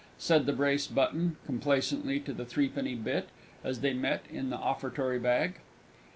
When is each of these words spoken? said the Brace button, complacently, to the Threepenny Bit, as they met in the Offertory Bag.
said 0.17 0.47
the 0.47 0.51
Brace 0.51 0.87
button, 0.87 1.37
complacently, 1.45 2.19
to 2.21 2.33
the 2.33 2.43
Threepenny 2.43 2.95
Bit, 2.95 3.29
as 3.63 3.81
they 3.81 3.93
met 3.93 4.23
in 4.31 4.49
the 4.49 4.57
Offertory 4.57 5.19
Bag. 5.19 5.57